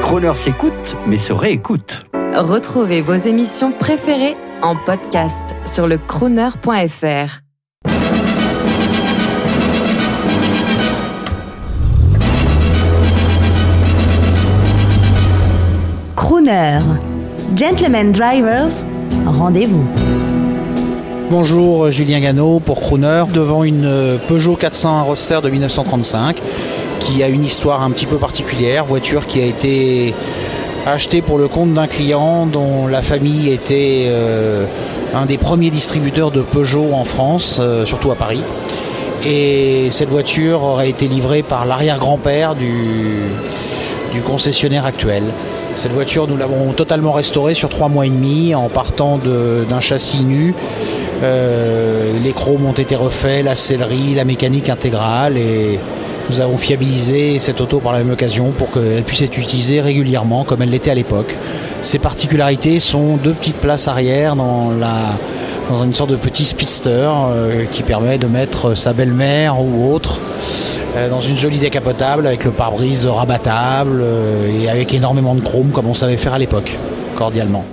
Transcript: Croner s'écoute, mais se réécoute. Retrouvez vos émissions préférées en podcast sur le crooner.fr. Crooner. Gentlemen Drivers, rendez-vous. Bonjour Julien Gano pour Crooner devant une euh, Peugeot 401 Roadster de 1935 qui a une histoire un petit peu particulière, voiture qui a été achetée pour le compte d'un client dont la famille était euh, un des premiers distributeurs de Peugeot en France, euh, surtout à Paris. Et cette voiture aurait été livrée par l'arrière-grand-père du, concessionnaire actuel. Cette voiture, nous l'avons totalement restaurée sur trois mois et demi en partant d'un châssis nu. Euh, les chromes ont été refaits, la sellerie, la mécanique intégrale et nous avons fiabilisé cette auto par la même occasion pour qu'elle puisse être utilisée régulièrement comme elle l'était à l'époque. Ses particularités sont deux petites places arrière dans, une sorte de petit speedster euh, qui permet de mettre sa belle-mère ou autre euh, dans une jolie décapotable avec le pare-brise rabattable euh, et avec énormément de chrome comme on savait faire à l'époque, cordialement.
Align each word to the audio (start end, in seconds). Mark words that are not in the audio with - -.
Croner 0.00 0.34
s'écoute, 0.34 0.96
mais 1.06 1.18
se 1.18 1.32
réécoute. 1.32 2.04
Retrouvez 2.34 3.02
vos 3.02 3.14
émissions 3.14 3.72
préférées 3.72 4.36
en 4.62 4.76
podcast 4.76 5.44
sur 5.64 5.86
le 5.86 5.98
crooner.fr. 5.98 7.40
Crooner. 16.14 16.78
Gentlemen 17.56 18.12
Drivers, 18.12 18.84
rendez-vous. 19.26 19.86
Bonjour 21.32 21.90
Julien 21.90 22.20
Gano 22.20 22.60
pour 22.60 22.80
Crooner 22.80 23.24
devant 23.32 23.64
une 23.64 23.86
euh, 23.86 24.18
Peugeot 24.28 24.54
401 24.54 25.00
Roadster 25.00 25.40
de 25.42 25.48
1935 25.48 26.36
qui 27.02 27.22
a 27.22 27.28
une 27.28 27.44
histoire 27.44 27.82
un 27.82 27.90
petit 27.90 28.06
peu 28.06 28.16
particulière, 28.16 28.84
voiture 28.84 29.26
qui 29.26 29.40
a 29.40 29.44
été 29.44 30.14
achetée 30.86 31.22
pour 31.22 31.38
le 31.38 31.48
compte 31.48 31.72
d'un 31.74 31.86
client 31.86 32.46
dont 32.46 32.86
la 32.86 33.02
famille 33.02 33.50
était 33.50 34.04
euh, 34.06 34.64
un 35.14 35.26
des 35.26 35.38
premiers 35.38 35.70
distributeurs 35.70 36.30
de 36.30 36.42
Peugeot 36.42 36.92
en 36.92 37.04
France, 37.04 37.58
euh, 37.60 37.84
surtout 37.84 38.10
à 38.10 38.14
Paris. 38.14 38.42
Et 39.24 39.88
cette 39.90 40.08
voiture 40.08 40.62
aurait 40.62 40.90
été 40.90 41.06
livrée 41.06 41.42
par 41.42 41.66
l'arrière-grand-père 41.66 42.54
du, 42.54 43.30
concessionnaire 44.26 44.84
actuel. 44.84 45.22
Cette 45.74 45.92
voiture, 45.92 46.28
nous 46.28 46.36
l'avons 46.36 46.72
totalement 46.72 47.12
restaurée 47.12 47.54
sur 47.54 47.68
trois 47.68 47.88
mois 47.88 48.06
et 48.06 48.10
demi 48.10 48.54
en 48.54 48.68
partant 48.68 49.18
d'un 49.18 49.80
châssis 49.80 50.22
nu. 50.22 50.54
Euh, 51.22 52.12
les 52.22 52.32
chromes 52.32 52.66
ont 52.66 52.72
été 52.72 52.94
refaits, 52.94 53.42
la 53.42 53.54
sellerie, 53.54 54.14
la 54.14 54.24
mécanique 54.24 54.68
intégrale 54.68 55.38
et 55.38 55.78
nous 56.30 56.40
avons 56.40 56.56
fiabilisé 56.56 57.38
cette 57.38 57.60
auto 57.60 57.80
par 57.80 57.92
la 57.92 57.98
même 57.98 58.12
occasion 58.12 58.50
pour 58.50 58.70
qu'elle 58.70 59.02
puisse 59.02 59.22
être 59.22 59.38
utilisée 59.38 59.80
régulièrement 59.80 60.44
comme 60.44 60.62
elle 60.62 60.70
l'était 60.70 60.90
à 60.90 60.94
l'époque. 60.94 61.36
Ses 61.82 61.98
particularités 61.98 62.78
sont 62.80 63.16
deux 63.16 63.32
petites 63.32 63.56
places 63.56 63.88
arrière 63.88 64.36
dans, 64.36 64.70
une 65.82 65.94
sorte 65.94 66.10
de 66.10 66.16
petit 66.16 66.44
speedster 66.44 67.08
euh, 67.10 67.64
qui 67.70 67.82
permet 67.82 68.18
de 68.18 68.26
mettre 68.26 68.74
sa 68.74 68.92
belle-mère 68.92 69.60
ou 69.60 69.92
autre 69.92 70.20
euh, 70.96 71.08
dans 71.08 71.20
une 71.20 71.38
jolie 71.38 71.58
décapotable 71.58 72.26
avec 72.26 72.44
le 72.44 72.50
pare-brise 72.50 73.06
rabattable 73.06 74.00
euh, 74.02 74.62
et 74.62 74.68
avec 74.68 74.94
énormément 74.94 75.34
de 75.34 75.40
chrome 75.40 75.70
comme 75.70 75.86
on 75.86 75.94
savait 75.94 76.16
faire 76.16 76.34
à 76.34 76.38
l'époque, 76.38 76.76
cordialement. 77.16 77.64